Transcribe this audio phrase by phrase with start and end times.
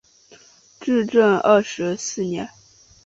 [0.79, 2.49] 至正二十四年。